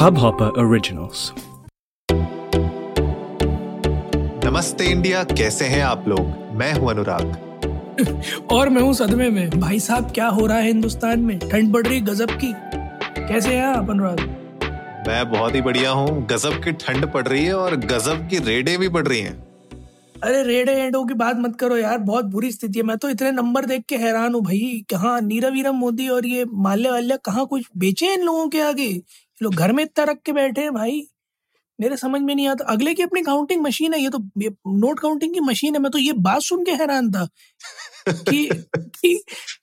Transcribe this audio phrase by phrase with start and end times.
[0.00, 1.32] Hubhopper originals
[4.44, 6.20] नमस्ते India कैसे हैं आप लोग?
[6.52, 11.20] मैं हूँ अनुराग। और मैं हूँ सदमे में। भाई साहब क्या हो रहा है हिंदुस्तान
[11.20, 11.38] में?
[11.38, 12.52] ठंड बढ़ रही है गजब की।
[13.28, 14.20] कैसे हैं आप अनुराग?
[15.08, 18.76] मैं बहुत ही बढ़िया हूँ। गजब की ठंड पड़ रही है और गजब की रेडे
[18.76, 19.49] भी पड़ रही हैं।
[20.24, 23.30] अरे रेड एंडो की बात मत करो यार बहुत बुरी स्थिति है। मैं तो इतने
[23.32, 27.44] नंबर देख के हैरान हूँ भाई कहाँ नीरव वीरम मोदी और ये माल्य वाल्य कहाँ
[27.46, 28.88] कुछ बेचे इन लोगों के आगे?
[29.42, 31.00] लोग घर में इतना रख के बैठे हैं भाई।
[31.78, 34.18] मेरे समझ में नहीं आता। अगले की अपनी काउंटिंग मशीन है ये तो
[34.78, 37.26] नोट काउंटिंग की मशीन है। मैं तो ये बात सुन के हैरान था
[38.08, 39.22] कि, कि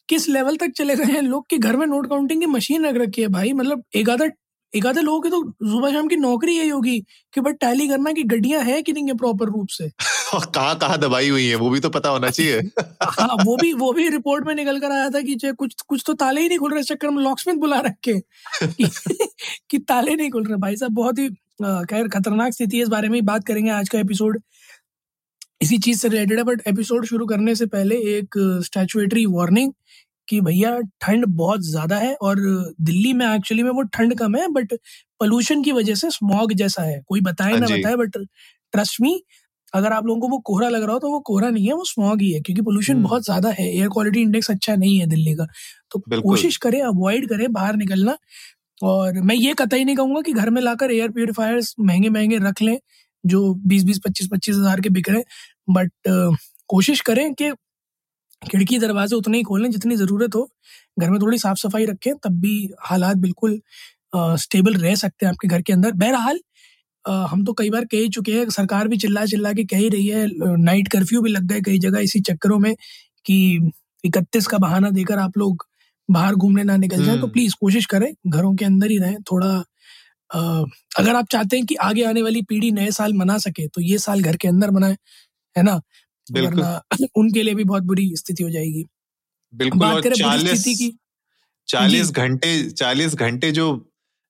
[0.09, 2.95] किस लेवल तक चले गए हैं लोग के घर में नोट काउंटिंग की मशीन रख
[3.01, 4.27] रखी है भाई। मतलब एक आधा
[4.75, 6.99] एक आधे लोगों की तो सुबह शाम की नौकरी यही होगी
[7.33, 9.91] कि बट टैली करना कि गड्डियाँ है कि नहीं है प्रॉपर रूप से।
[10.33, 11.55] और कहाँ कहाँ दबाई हुई है?
[11.55, 12.59] वो भी तो पता होना चाहिए।
[13.03, 16.03] हाँ वो भी वो भी रिपोर्ट में निकल कर आया था कि जो कुछ कुछ
[16.07, 18.19] तो ताले ही नहीं खुल रहे चक्कर में लॉकस्मिथ बुला रखे।
[18.63, 18.89] कि,
[19.69, 21.29] कि ताले नहीं खुल रहे। भाई साहब बहुत ही
[21.63, 24.41] खैर खतरनाक स्थिति है इस बारे में ही बात करेंगे आज का एपिसोड
[25.61, 29.71] इसी चीज़ से रिलेटेड है बट एपिसोड शुरू करने से पहले एक स्टैचुएटरी वार्निंग
[30.27, 32.39] कि भैया ठंड बहुत ज़्यादा है और
[32.81, 34.73] दिल्ली में एक्चुअली में वो ठंड कम है बट
[35.21, 38.17] पोल्यूशन की वजह से स्मॉग जैसा है। कोई बताए हाँ ना जी। बताए बट
[38.73, 39.21] ट्रस्ट मी
[39.73, 41.83] अगर आप लोगों को वो कोहरा लग रहा हो तो वो कोहरा नहीं है वो
[41.85, 45.07] स्मॉग ही है क्योंकि पोल्यूशन हम्म। बहुत ज़्यादा है। एयर क्वालिटी इंडेक्स अच्छा नहीं है
[45.07, 45.45] दिल्ली का।
[45.91, 48.17] तो कोशिश करें अवॉइड करें बाहर निकलना।
[48.81, 52.61] और मैं ये कतई नहीं कहूँगा कि घर में लाकर एयर प्योरीफायर्स महँगे महँगे रख
[52.61, 52.77] लें
[53.23, 55.23] जो बीस बीस पच्चीस पच्चीस हज़ार के बिक रहे
[55.69, 55.91] बट
[56.69, 57.49] कोशिश करें कि
[58.41, 60.47] खिड़की दरवाजे उतने ही खोलें जितनी ज़रूरत हो।
[60.99, 62.53] घर में थोड़ी साफ़ सफ़ाई रखें तब भी
[62.85, 63.59] हालात बिल्कुल
[64.15, 66.39] स्टेबल रह सकते हैं आपके घर के अंदर। बहरहाल
[67.31, 69.89] हम तो कई बार कह ही चुके हैं सरकार भी चिल्ला चिल्ला के कह ही
[69.89, 70.25] रही है
[70.59, 72.73] नाइट कर्फ्यू भी लग गए कई जगह इसी चक्करों में
[73.25, 73.37] कि
[74.03, 75.65] इकतीस का बहाना देकर आप लोग
[76.09, 79.17] बाहर घूमने ना निकल जाए। तो हम्म। प्लीज़ कोशिश करें घरों के अंदर ही रहें।
[79.31, 79.49] थोड़ा
[80.31, 80.39] अ,
[80.99, 83.97] अगर आप चाहते हैं कि आगे आने वाली पीढ़ी नए साल मना सके तो ये
[83.99, 84.97] साल घर के अंदर मनाए
[85.55, 85.79] है ना?
[86.31, 86.81] वरना
[87.15, 88.85] उनके लिए भी बहुत बुरी स्थिति हो जाएगी।
[89.53, 90.91] बिल्कुल बात करें चालीस की।
[91.67, 93.67] चालीस घंटे चालीस घंटे जो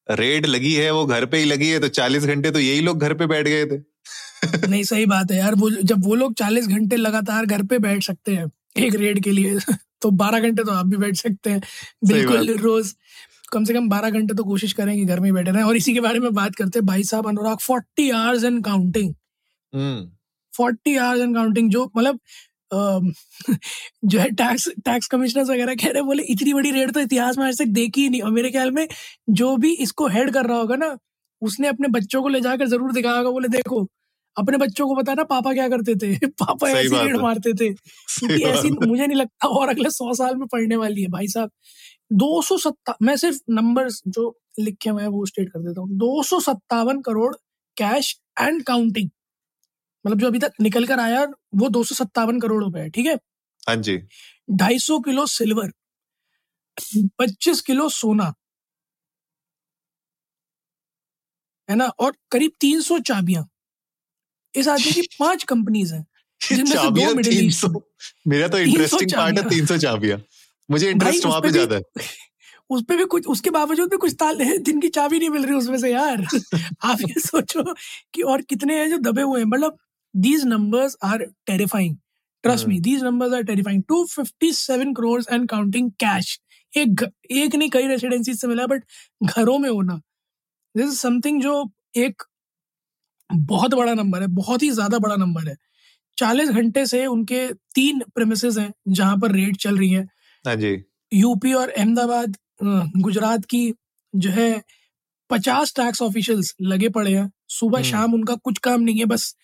[0.07, 2.99] रेड लगी है वो घर पे ही लगी है तो चालीस घंटे तो यही लोग
[2.99, 3.77] घर पे बैठ गए थे।
[4.67, 8.03] नहीं सही बात है यार वो जब वो लोग चालीस घंटे लगातार घर पे बैठ
[8.03, 9.59] सकते हैं एक रेड के लिए
[10.01, 11.61] तो बारह घंटे तो आप भी बैठ सकते हैं।
[12.05, 12.93] बिल्कुल रोज
[13.51, 15.93] कम से कम बारह घंटे तो कोशिश करें कि घर में बैठे रहें। और इसी
[15.93, 19.13] के बारे में बात करते हैं भाई साहब Anurag forty hours and counting
[20.57, 22.19] forty hours and counting जो मतलब
[22.71, 23.11] अम,
[24.05, 27.45] जो है टैक्स टैक्स कमिश्नर्स वगैरह कह रहे बोले इतनी बड़ी रेड तो इतिहास में
[27.45, 28.87] आज तक देखी ही नहीं। और मेरे ख्याल में
[29.31, 30.95] जो भी इसको हेड कर रहा होगा ना
[31.41, 33.85] उसने अपने बच्चों को ले जाकर ज़रूर दिखाया होगा बोले देखो
[34.37, 36.15] अपने बच्चों को पता ना पापा क्या करते थे?
[36.41, 40.35] पापा ऐसी बात है। मारते थे। क्योंकि ऐसी मुझे नहीं लगता और अगले सौ साल
[40.37, 41.51] में पढ़ने वाली है भाई साहब।
[42.15, 44.27] दो सौ सत्ता मैं सिर्फ़ नंबर जो
[44.59, 47.33] लिखे हुए हैं वो स्टेट कर देता हूँ। दो सौ सत्तावन करोड़
[47.77, 49.09] कैश एंड काउंटिंग
[50.07, 51.25] मतलब जो अभी तक निकल कर आया
[51.55, 53.15] वो दो सौ सत्तावन करोड़ रुपए है ठीक है?
[53.69, 53.97] हाँ जी।
[54.49, 55.71] ढाई सौ किलो सिल्वर
[57.19, 58.33] पच्चीस किलो सोना
[61.69, 61.85] है ना?
[61.99, 63.47] और करीब तीन सौ चाबियाँ।
[64.53, 66.05] इस आदमी की पाँच कंपनीज़ हैं
[66.41, 67.65] जिनमें से दो मिडिल ईस्ट।
[68.27, 70.19] मेरा तो इंटरेस्टिंग पार्ट है तीन सौ चाबियाँ।
[70.69, 71.81] मुझे इंटरेस्ट वहाँ पे ज़्यादा है।
[72.69, 75.55] उस पे भी कुछ उसके बावजूद भी कुछ ताले हैं जिनकी चाबी नहीं मिल रही
[75.55, 76.25] उसमें से यार।
[76.85, 77.73] आप ये सोचो
[78.13, 79.77] कि और कितने हैं जो दबे हुए हैं मतलब
[80.17, 81.95] these numbers are terrifying
[82.43, 82.83] trust me hmm.
[82.83, 86.39] These numbers are terrifying 257 crore and counting cash
[86.73, 88.83] एक एक नहीं कई रेसिडेंसीज से मिला बट
[89.23, 90.01] घरों में होना।
[90.75, 91.63] दिस इज़ समथिंग जो
[91.97, 92.23] एक
[93.29, 95.55] बहुत बड़ा नंबर है बहुत ही ज़्यादा बड़ा नंबर है।
[96.17, 100.03] चालीस घंटे से उनके तीन प्रेमिसेस हैं जहाँ पर रेड चल रही है।
[100.45, 100.77] हाँ जी।
[101.13, 102.37] यूपी और अहमदाबाद
[102.97, 103.73] गुजरात की
[104.13, 104.61] जो है
[105.29, 109.35] पचास टैक्स ऑफिशियल्स लगे पड़े हैं। सुबह हम्म। शाम उनका कुछ काम नहीं है बस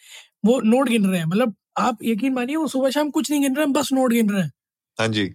[0.44, 3.56] वो नोट गिन रहे हैं। मतलब आप यकीन मानिए वो सुबह शाम कुछ नहीं गिन
[3.56, 4.52] रहे हैं बस नोट गिन रहे हैं।
[4.98, 5.26] हाँ जी।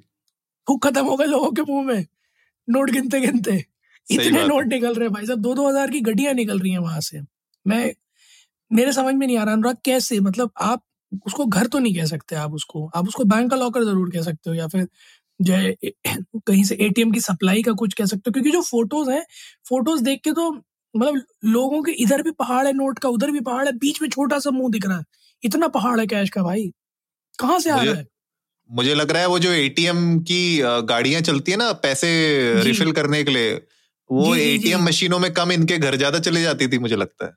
[0.68, 2.04] भूख खत्म हो गए लोगों के मुँह में
[2.68, 3.64] नोट गिनते गिनते।
[4.06, 6.78] इतने नोट निकल रहे हैं भाई साहब दो दो हज़ार की गड्डियाँ निकल रही हैं
[6.80, 7.20] वहाँ से।
[7.66, 7.92] मैं
[8.70, 10.20] मेरे समझ में नहीं आ रहा अनुराग कैसे?
[10.20, 10.82] मतलब आप
[11.26, 14.22] उसको घर तो नहीं कह सकते आप उसको। आप उसको बैंक का लॉकर ज़रूर कह
[14.22, 14.86] सकते हो या फिर
[15.40, 15.74] जो है
[16.38, 19.24] कहीं से एटीएम की सप्लाई का कुछ कह सकते हो। क्योंकि जो फ़ोटोज़ हैं
[19.68, 20.50] फ़ोटोज़ देख के तो
[20.94, 24.08] मतलब लोगों के इधर भी पहाड़ है नोट का उधर भी पहाड़ है बीच में
[24.08, 25.04] छोटा सा मुँह दिख रहा है।
[25.42, 26.70] इतना पहाड़ है कैश का भाई।
[27.38, 28.06] कहाँ से आ रहा है?
[28.70, 30.40] मुझे लग रहा है वो जो एटीएम की
[30.88, 32.08] गाड़ियाँ चलती है ना पैसे
[32.64, 33.54] रिफिल करने के लिए
[34.10, 37.32] वो। एटीएम मशीनों में कम इनके घर ज़्यादा चले जाती थी मुझे लगता है।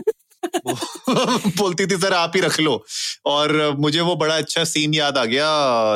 [1.58, 2.84] बोलती थी सर आप ही रख लो।
[3.26, 5.48] और मुझे वो बड़ा अच्छा सीन याद आ गया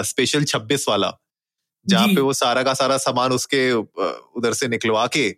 [0.05, 1.13] स्पेशल छब्बीस वाला
[1.87, 5.29] जहाँ पे वो सारा का सारा सामान उसके उधर से निकलवा के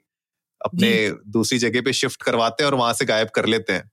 [0.60, 0.90] अपने
[1.30, 3.90] दूसरी जगह पे शिफ्ट करवाते हैं और वहाँ से गायब कर लेते हैं।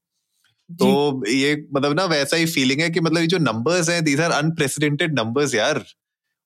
[0.69, 4.21] तो ये मतलब ना वैसा ही फीलिंग है कि मतलब ये जो नंबर्स हैं दीज
[4.21, 5.83] आर अनप्रेसिडेंटेड नंबर्स यार।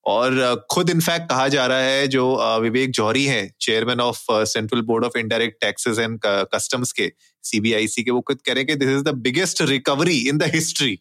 [0.06, 2.26] और खुद इनफैक्ट कहा जा रहा है जो
[2.62, 7.12] विवेक जौहरी हैं chairman of central board of indirect taxes and customs के
[7.44, 10.52] सीबीआईसी के वो खुद कह रहे हैं कि this is the biggest recovery in the
[10.54, 10.98] history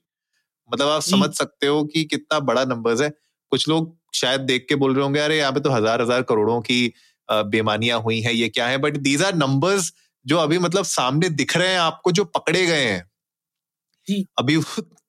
[0.70, 3.10] मतलब आप समझ सकते हो कि कितना बड़ा नंबर्स है।
[3.52, 6.60] कुछ लोग शायद देख के बोल रहे होंगे अरे यहाँ पे तो हज़ार हज़ार करोड़ों
[6.60, 6.92] की
[7.28, 8.78] बेमानियाँ हुई हैं ये क्या है?
[8.78, 9.92] बट दीज आर नंबर्स
[10.26, 13.04] जो अभी मतलब सामने दिख रहे हैं आपको जो पकड़े गए हैं।
[14.38, 14.56] अभी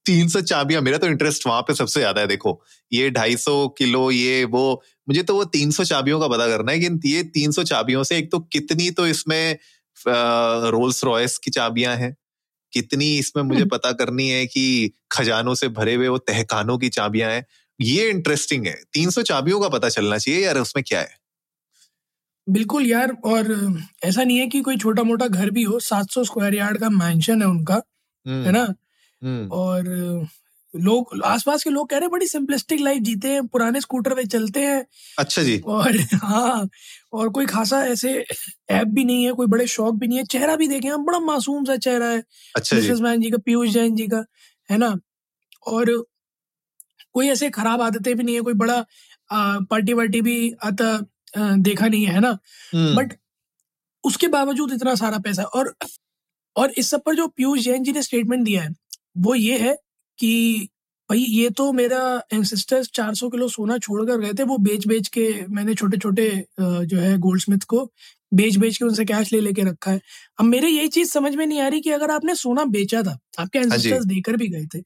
[0.05, 2.61] तीन सौ चाबियाँ मेरा तो इंटरेस्ट वहाँ पे सबसे ज़्यादा है देखो।
[2.91, 4.61] ये ढाई सौ किलो ये वो
[5.07, 8.03] मुझे तो वो तीन सौ चाबियों का पता करना है कि ये तीन सौ चाबियों
[8.03, 9.57] से एक तो कितनी तो इसमें
[10.71, 12.15] रोल्स रॉयस की चाबियाँ हैं
[12.73, 16.89] कितनी इसमें मुझे हम्म। पता करनी है कि खजानों से भरे हुए वो तहखानों की
[16.89, 17.45] चाबियाँ हैं।
[17.79, 21.15] ये इंटरेस्टिंग है तीन सौ चाबियों का पता चलना चाहिए यार उसमें क्या है?
[22.47, 23.47] बिल्कुल यार और
[24.03, 26.89] ऐसा नहीं है कि कोई छोटा मोटा घर भी हो सात सौ स्क्वायर यार्ड का
[26.89, 28.73] मैंशन है उनका है हम्म। ना?
[29.21, 30.27] हम्म। और
[30.73, 34.23] लोग आसपास के लोग कह रहे हैं बड़ी सिंपलिस्टिक लाइफ जीते हैं पुराने स्कूटर पे
[34.25, 34.85] चलते हैं।
[35.19, 36.67] अच्छा जी। और हाँ
[37.13, 38.13] और कोई खासा ऐसे
[38.69, 41.19] ऐप भी नहीं है कोई बड़े शौक भी नहीं है। चेहरा भी देखे हम बड़ा
[41.19, 42.23] मासूम सा चेहरा है
[42.55, 44.23] अच्छा जी। मैन जी का पीयूष जैन जी का
[44.69, 44.95] है ना?
[45.67, 45.91] और
[47.13, 48.85] कोई ऐसे खराब आदतें भी नहीं है कोई बड़ा
[49.31, 50.97] पार्टी वार्टी भी आता
[51.35, 53.15] देखा नहीं है ना बट हम्म।
[54.03, 55.73] उसके बावजूद इतना सारा पैसा और
[56.55, 58.73] और इस सब पर जो पीयूष जैन जी ने स्टेटमेंट दिया है
[59.17, 59.75] वो ये है
[60.19, 60.69] कि
[61.09, 61.99] भाई ये तो मेरा
[62.33, 66.29] एंसेस्टर्स 400 किलो सोना छोड़कर गए थे वो बेच बेच के मैंने छोटे छोटे
[66.59, 67.85] जो है गोल्ड स्मिथ को
[68.31, 70.01] बेच बेच के उनसे कैश ले लेके रखा है
[70.39, 73.17] अब मेरे यही चीज़ समझ में नहीं आ रही कि अगर आपने सोना बेचा था
[73.39, 74.79] आपके एंसेस्टर्स हाँ देकर भी गए थे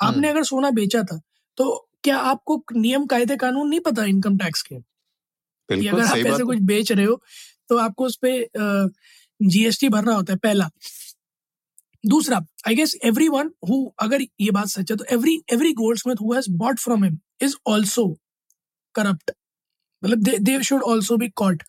[0.00, 1.20] आपने हम्म। अगर सोना बेचा था
[1.58, 1.70] तो
[2.04, 4.76] क्या आपको नियम कायदे कानून नहीं पता इनकम टैक्स के
[5.70, 7.20] कि अगर आप ऐसे कुछ बेच रहे हो
[7.70, 8.90] तो आपको उस पर
[9.40, 10.70] जीएसटी भरना होता है पहला।
[12.04, 12.38] दूसरा
[12.68, 16.34] I guess every one who अगर ये बात सच है तो every every goldsmith who
[16.58, 18.06] bought from him is also
[18.94, 19.30] corrupt
[20.02, 21.62] मतलब they they should also be caught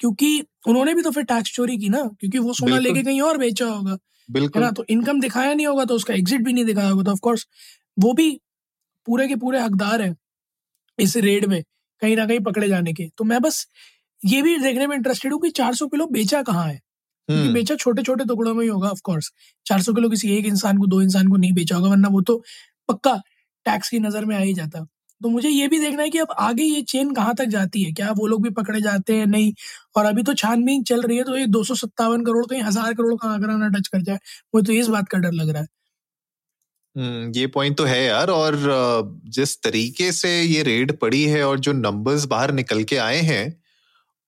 [0.00, 0.28] क्योंकि
[0.68, 3.66] उन्होंने भी तो फिर टैक्स चोरी की ना क्योंकि वो सोना लेके कहीं और बेचा
[3.66, 3.96] होगा।
[4.28, 4.70] बिल्कुल। ना?
[4.70, 7.46] तो इनकम दिखाया नहीं होगा तो उसका एग्जिट भी नहीं दिखाया होगा। तो ऑफकोर्स
[7.96, 8.30] वो भी
[9.06, 10.14] पूरे के पूरे हकदार है
[10.98, 11.62] इस रेड में।
[12.02, 13.66] कहीं ना कहीं पकड़े जाने के। तो मैं बस
[14.20, 16.74] ये भी देखने में इंटरेस्टेड हूँ कि 400 किलो बेचा कहाँ है?
[17.28, 19.30] क्योंकि हम्म। बेचा छोटे छोटे टुकड़ों में ही होगा ऑफकोर्स
[19.66, 22.20] चार सौ किलो किसी एक इंसान को दो इंसान को नहीं बेचा होगा वरना वो
[22.24, 22.36] तो
[22.88, 23.14] पक्का
[23.66, 24.86] टैक्स की नज़र में आ ही जाता।
[25.20, 27.92] तो मुझे ये भी देखना है कि अब आगे ये चेन कहाँ तक जाती है?
[27.94, 29.26] क्या वो लोग भी पकड़े जाते हैं?
[29.28, 29.52] नहीं।
[29.96, 32.94] और अभी तो छानबीन चल रही है तो ये दो सौ सत्तावन करोड़ कहीं हज़ार
[32.94, 34.18] करोड़ का आंकड़ा ना टच कर जाए
[34.54, 35.68] मुझे तो इस बात का डर लग रहा है।
[36.96, 38.56] ये पॉइंट तो है यार और
[39.26, 43.44] जिस तरीके से ये रेड पड़ी है और जो नंबर्स बाहर निकल के आए हैं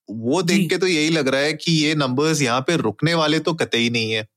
[0.09, 3.39] वो देख के तो यही लग रहा है कि ये नंबर्स यहाँ पे रुकने वाले
[3.39, 4.27] तो कतई नहीं है।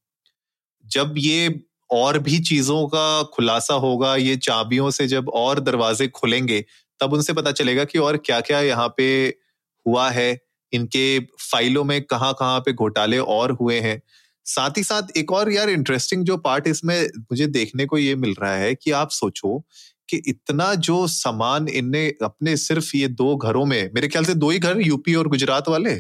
[0.85, 1.61] जब ये
[1.91, 6.65] और भी चीज़ों का खुलासा होगा ये चाबियों से जब और दरवाजे खुलेंगे
[7.01, 9.07] तब उनसे पता चलेगा कि और क्या क्या यहाँ पे
[9.87, 10.31] हुआ है
[10.73, 14.01] इनके फाइलों में कहाँ कहाँ पे घोटाले और हुए हैं।
[14.49, 18.35] साथ ही साथ एक और यार इंटरेस्टिंग जो पार्ट इसमें मुझे देखने को ये मिल
[18.43, 19.59] रहा है कि आप सोचो
[20.09, 24.51] कि इतना जो सामान इनने अपने सिर्फ़ ये दो घरों में मेरे ख्याल से दो
[24.51, 25.95] ही घर यूपी और गुजरात वाले?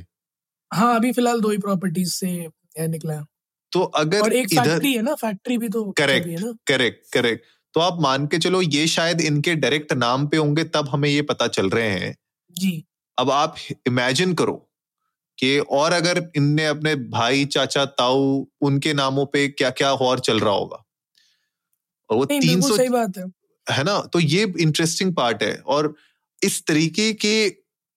[0.70, 3.24] हाँ अभी फ़िलहाल दो ही प्रॉपर्टीज़ से निकला
[3.72, 6.28] तो अगर और एक फैक्ट्री है ना फैक्ट्री भी तो करेक्ट
[6.66, 10.88] करेक्ट करेक्ट तो आप मान के चलो ये शायद इनके डायरेक्ट नाम पे होंगे तब
[10.88, 12.14] हमें ये पता चल रहे हैं।
[12.56, 12.84] जी।
[13.18, 14.67] अब आप इमेजिन करो
[15.38, 20.40] कि और अगर इनने अपने भाई चाचा ताऊ उनके नामों पे क्या क्या और चल
[20.40, 20.84] रहा होगा?
[22.10, 23.24] और वो तीन सौ सही बात है।
[23.66, 23.98] है ना?
[24.02, 25.94] तो ये इंटरेस्टिंग पार्ट है। और
[26.42, 27.50] इस तरीके के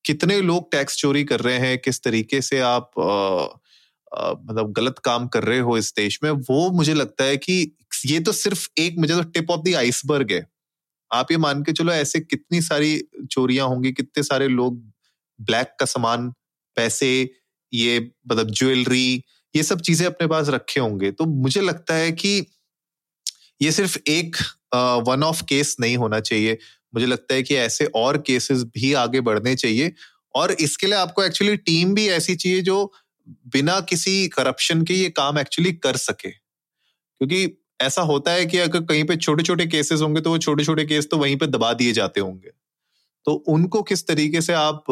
[0.05, 2.91] कितने लोग टैक्स चोरी कर रहे हैं किस तरीके से आप
[4.11, 8.19] मतलब गलत काम कर रहे हो इस देश में वो मुझे लगता है कि ये
[8.19, 10.45] तो सिर्फ़ एक मुझे तो टिप ऑफ़ द आइसबर्ग है।
[11.11, 14.81] आप ये मान के चलो ऐसे कितनी सारी चोरियाँ होंगी कितने सारे लोग
[15.39, 16.31] ब्लैक का सामान
[16.75, 17.29] पैसे,
[17.73, 19.23] ये मतलब ज्वेलरी,
[19.55, 22.37] ये सब चीज़ें अपने पास रखे होंगे। तो मुझे लगता है कि
[23.61, 24.35] ये सिर्फ़ एक
[25.07, 26.57] वन ऑफ़ केस नहीं होना चाहिए।
[26.93, 29.93] मुझे लगता है कि ऐसे और केसेस भी आगे बढ़ने चाहिए।
[30.35, 32.91] और इसके लिए आपको एक्चुअली टीम भी ऐसी चाहिए जो
[33.53, 36.29] बिना किसी करप्शन के ये काम एक्चुअली कर सके।
[36.91, 37.49] क्योंकि
[37.81, 40.85] ऐसा होता है कि अगर कहीं पे छोटे छोटे केसेस होंगे तो वो छोटे छोटे
[40.85, 42.51] केस तो वहीं पे दबा दिए जाते होंगे।
[43.25, 44.83] तो उनको किस तरीके से आप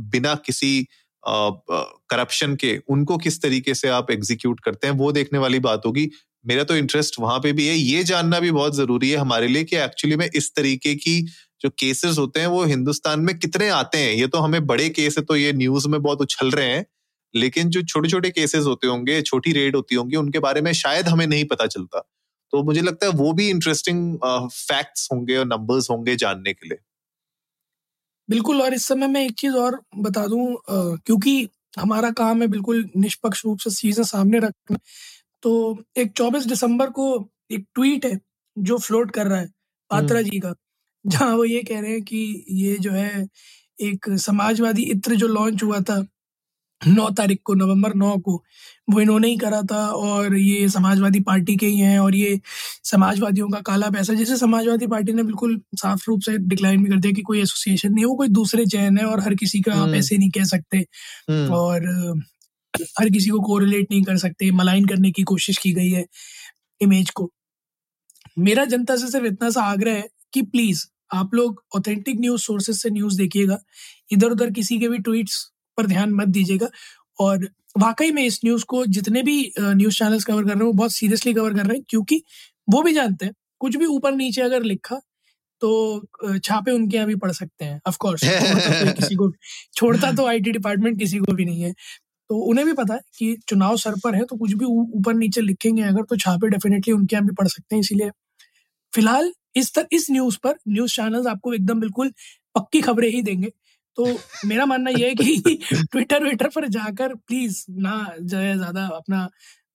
[0.00, 0.86] बिना किसी
[1.22, 6.08] करप्शन के उनको किस तरीके से आप एग्जीक्यूट करते हैं, वो देखने वाली बात होगी।
[6.44, 9.64] मेरा तो इंटरेस्ट वहाँ पे भी है। ये जानना भी बहुत ज़रूरी है हमारे लिए
[9.64, 11.20] कि एक्चुअली में इस तरीके की
[11.60, 14.12] जो केसेस होते हैं, वो हिंदुस्तान में कितने आते हैं?
[14.14, 16.84] ये तो हमें बड़े केस है तो ये न्यूज़ में बहुत उछल रहे हैं।
[17.34, 21.08] लेकिन जो छोटे छोटे केसेस होते होंगे, छोटी रेड होती होंगी, उनके बारे में शायद
[21.08, 22.00] हमें नहीं पता चलता।
[22.52, 24.16] तो मुझे लगता है वो भी इंटरेस्टिंग
[24.52, 26.78] फैक्ट्स होंगे और नंबर्स होंगे जानने के लिए।
[28.28, 32.88] बिल्कुल और इस समय मैं एक चीज़ और बता दूँ क्योंकि हमारा काम है बिल्कुल
[32.96, 34.76] निष्पक्ष रूप से चीज़ें सामने रखना
[35.42, 35.52] तो
[35.96, 37.06] एक 24 दिसंबर को
[37.50, 38.18] एक ट्वीट है
[38.56, 39.48] जो फ्लोट कर रहा है
[39.90, 40.54] पात्रा हम्म। जी का
[41.04, 43.26] जहाँ वो ये कह रहे हैं कि ये जो है
[43.80, 46.04] एक समाजवादी इत्र जो लॉन्च हुआ था
[46.80, 48.42] नौ तारीख को नवंबर नौ को
[48.88, 52.38] वो इन्होंने ही करा था और ये समाजवादी पार्टी के ही हैं और ये
[52.84, 56.98] समाजवादियों का काला पैसा जैसे समाजवादी पार्टी ने बिल्कुल साफ़ रूप से डिक्लाइन भी कर
[56.98, 59.72] दिया कि कोई एसोसिएशन नहीं है वो कोई दूसरे चैन है और हर किसी का
[59.72, 60.78] आप हम्म। ऐसे नहीं कह सकते
[61.30, 61.88] हम्म। और
[62.74, 66.04] हर किसी को कोरिलेट नहीं कर सकते मलाइन करने की कोशिश की गई है
[66.80, 67.30] इमेज को
[68.38, 72.76] मेरा जनता से सिर्फ़ इतना सा आग्रह है कि प्लीज़ आप लोग ऑथेंटिक न्यूज़ सोर्सेज
[72.76, 73.58] से न्यूज़ देखिएगा
[74.12, 75.44] इधर उधर किसी के भी ट्वीट्स
[75.78, 76.68] पर ध्यान मत दीजिएगा
[77.18, 80.72] और वाकई में इस न्यूज़ को जितने भी न्यूज़ चैनल्स कवर कर रहे हैं वो
[80.74, 82.22] बहुत सीरियसली कवर कर रहे हैं क्योंकि
[82.68, 85.00] वो भी जानते हैं कुछ भी ऊपर नीचे अगर लिखा
[85.62, 89.30] तो छापे उनके यहाँ भी पढ़ सकते हैं ऑफ़ कोर्स तो किसी को
[89.76, 91.72] छोड़ता तो आईटी डिपार्टमेंट किसी को भी नहीं है।
[92.30, 94.64] तो उन्हें भी पता है कि चुनाव सर पर है तो कुछ भी
[94.98, 98.10] ऊपर नीचे लिखेंगे अगर तो छापे डेफिनेटली उनके यहाँ भी पढ़ सकते हैं इसीलिए।
[98.92, 102.12] फ़िलहाल इस तर, इस न्यूज़ पर न्यूज़ चैनल्स आपको एकदम बिल्कुल
[102.54, 103.50] पक्की खबरें ही देंगे।
[103.98, 104.06] तो
[104.46, 105.56] मेरा मानना यह है कि
[105.92, 109.28] ट्विटर ट्विटर पर जाकर प्लीज़ ना जो है ज़्यादा अपना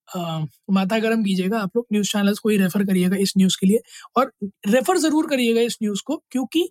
[0.10, 0.40] आ,
[0.72, 3.82] माथा गर्म कीजिएगा। आप लोग न्यूज़ चैनल्स को ही रेफर करिएगा इस न्यूज़ के लिए
[4.18, 4.32] और
[4.70, 6.70] रेफर ज़रूर करिएगा इस न्यूज़ को क्योंकि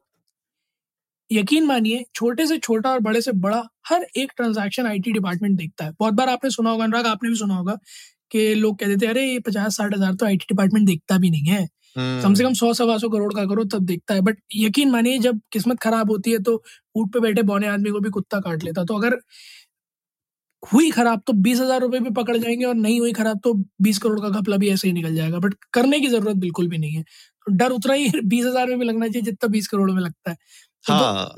[1.31, 5.85] यकीन मानिए छोटे से छोटा और बड़े से बड़ा हर एक ट्रांजैक्शन आईटी डिपार्टमेंट देखता
[5.85, 7.77] है। बहुत बार आपने सुना होगा अनुराग आपने भी सुना होगा
[8.33, 11.45] कि लोग कहते थे अरे ये पचास साठ हज़ार तो आईटी डिपार्टमेंट देखता भी नहीं
[11.47, 11.67] है।
[11.97, 15.19] कम से कम सौ सवा सौ करोड़ का करो तब देखता है। बट यकीन मानिए
[15.21, 16.63] जब किस्मत खराब होती है तो
[16.97, 19.19] ऊट पे बैठे बौने आदमी को भी कुत्ता काट लेता। तो अगर
[20.63, 23.99] हुई खराब तो बीस हज़ार रुपए भी पकड़ जाएँगे और नहीं हुई खराब तो बीस
[23.99, 26.93] करोड़ का घपला भी ऐसे ही निकल जाएगा। बट करने की ज़रूरत बिल्कुल भी नहीं
[26.93, 30.01] है। तो डर उतना ही बीस हज़ार में भी लगना चाहिए जितना बीस करोड़ में
[30.03, 30.37] लगता है।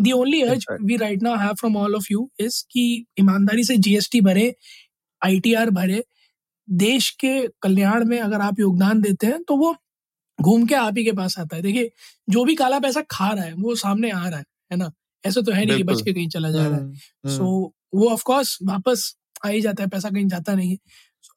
[0.02, 2.82] The only urge we right now have from all of you is कि
[3.20, 4.52] ईमानदारी से जीएसटी भरे
[5.22, 6.02] आईटीआर भरे
[6.68, 9.74] देश के कल्याण में अगर आप योगदान देते हैं तो वो
[10.42, 11.90] घूम के आप ही के पास आता है। देखिए
[12.28, 14.90] जो भी काला पैसा खा रहा है वो सामने आ रहा है है ना?
[15.24, 16.84] ऐसा तो है नहीं कि बच के कहीं चला जा रहा है।
[17.26, 19.14] सो so, वो ऑफ़ कोर्स वापस
[19.46, 20.78] आ ही जाता है पैसा कहीं जाता नहीं है।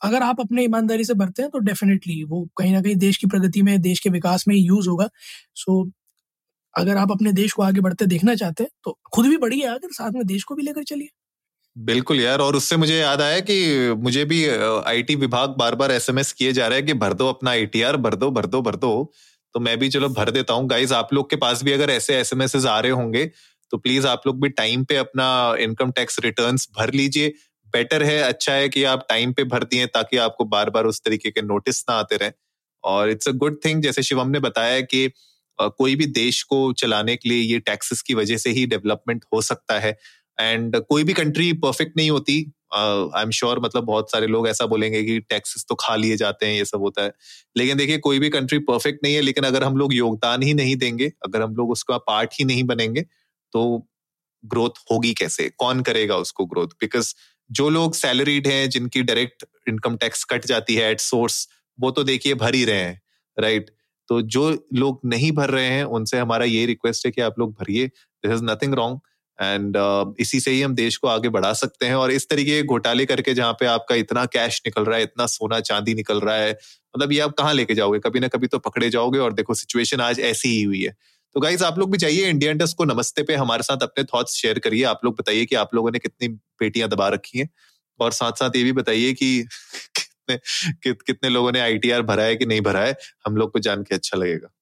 [0.03, 3.27] अगर आप अपने ईमानदारी से भरते हैं तो डेफिनेटली वो कहीं ना कहीं देश की
[3.27, 5.09] प्रगति में देश के विकास में ही यूज़ होगा।
[5.55, 5.91] सो so,
[6.74, 9.93] अगर आप अपने देश को आगे बढ़ते देखना चाहते हैं तो खुद भी बढ़िए अगर
[9.93, 11.09] साथ में देश को भी लेकर चलिए।
[11.75, 14.46] बिल्कुल यार, और उससे मुझे याद आया कि मुझे भी
[14.88, 18.15] आईटी विभाग बार बार एसएमएस किए जा रहे हैं कि भर दो अपना आईटीआर भर
[18.15, 19.12] दो भर दो भर दो।
[19.55, 22.15] तो मैं भी चलो भर देता हूँ। गाइज़ आप लोग के पास भी अगर ऐसे
[22.20, 23.25] एसएमएस आ रहे होंगे
[23.72, 25.27] तो प्लीज़ आप लोग भी टाइम पे अपना
[25.60, 27.34] इनकम टैक्स रिटर्न भर लीजिए।
[27.74, 31.01] बेटर है अच्छा है कि आप टाइम पे भर दिए ताकि आपको बार बार उस
[31.05, 32.32] तरीके के नोटिस ना आते रहे।
[32.84, 35.10] और इट्स अ गुड थिंग जैसे शिवम ने बताया कि
[35.60, 39.41] कोई भी देश को चलाने के लिए ये टैक्सेस की वजह से ही डेवलपमेंट हो
[39.41, 39.96] सकता है।
[40.37, 42.39] एंड कोई भी कंट्री परफेक्ट नहीं होती।
[42.75, 46.45] आई एम श्योर मतलब बहुत सारे लोग ऐसा बोलेंगे कि टैक्सेस तो खा लिए जाते
[46.45, 47.11] हैं, ये सब होता है।
[47.55, 50.75] लेकिन देखिए, कोई भी कंट्री परफेक्ट नहीं है, लेकिन अगर हम लोग योगदान ही नहीं
[50.75, 53.87] देंगे, अगर हम लोग उसका पार्ट ही नहीं बनेंगे तो
[54.43, 55.49] ग्रोथ होगी कैसे?
[55.57, 57.13] कौन करेगा उसको ग्रोथ बिकॉज़
[57.49, 61.47] जो लोग सैलरीड हैं, जिनकी डायरेक्ट इनकम टैक्स कट जाती है एट सोर्स
[61.79, 63.01] वो तो देखिए भर ही रहे हैं
[63.37, 63.69] राइट
[64.09, 67.51] तो जो लोग नहीं भर रहे हैं, उनसे हमारा ये रिक्वेस्ट है कि आप लोग
[67.53, 68.99] भरिए। This is nothing wrong
[69.41, 72.51] and uh, इसी से ही हम देश को आगे बढ़ा सकते हैं। और इस तरीके
[72.51, 76.19] के घोटाले करके जहाँ पे आपका इतना कैश निकल रहा है इतना सोना चांदी निकल
[76.19, 76.51] रहा है
[76.97, 77.99] मतलब ये आप कहाँ लेके जाओगे?
[77.99, 80.95] कभी ना कभी तो पकड़े जाओगे और देखो सिचुएशन आज ऐसी ही हुई है।
[81.33, 84.33] तो गाइज़ आप लोग भी चाहिए इंडिया इंडस्ट को नमस्ते पे हमारे साथ अपने थॉट्स
[84.33, 86.27] शेयर करिए। आप लोग बताइए कि आप लोगों ने कितनी
[86.59, 87.49] पेटियाँ दबा रखी हैं।
[87.99, 89.43] और साथ साथ ये भी बताइए कि
[89.95, 90.37] कितने
[90.83, 92.97] कित, कितने लोगों ने आईटीआर भरा है कि नहीं भरा है?
[93.25, 94.54] हम लोग को जान के अच्छा लगेगा।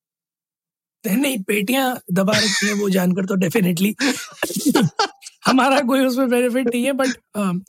[1.06, 3.96] नहीं पेटियाँ दबा रखी है वो जानकर तो डेफिनेटली
[5.46, 7.08] हमारा कोई उसमें बेनिफिट नहीं है बट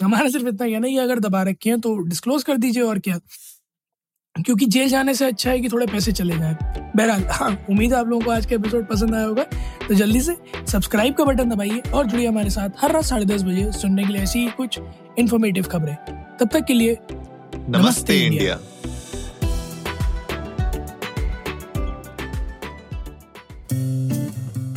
[0.02, 3.18] हमारा सिर्फ़ इतना कहना ही अगर दबा रखी है तो डिस्क्लोज कर दीजिए और क्या।
[4.36, 6.56] क्योंकि जेल जाने से अच्छा है कि थोड़े पैसे चले जाए।
[6.96, 9.42] बहरहाल हाँ उम्मीद है आप लोगों को आज का एपिसोड पसंद आया होगा।
[9.88, 10.36] तो जल्दी से
[10.72, 14.12] सब्सक्राइब का बटन दबाइए और जुड़िए हमारे साथ हर रात साढ़े दस बजे सुनने के
[14.12, 14.78] लिए ऐसी कुछ
[15.18, 15.94] इन्फॉर्मेटिव खबरें।
[16.40, 18.93] तब तक के लिए नमस्ते, नमस्ते इंडिया, इंडिया।